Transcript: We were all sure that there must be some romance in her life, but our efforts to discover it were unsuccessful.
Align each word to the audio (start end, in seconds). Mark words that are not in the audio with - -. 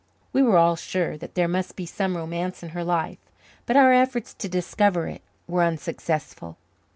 We 0.33 0.41
were 0.41 0.57
all 0.57 0.75
sure 0.75 1.15
that 1.17 1.35
there 1.35 1.47
must 1.47 1.75
be 1.75 1.85
some 1.85 2.17
romance 2.17 2.63
in 2.63 2.69
her 2.69 2.83
life, 2.83 3.19
but 3.67 3.77
our 3.77 3.93
efforts 3.93 4.33
to 4.33 4.49
discover 4.49 5.05
it 5.07 5.21
were 5.47 5.61
unsuccessful. 5.61 6.57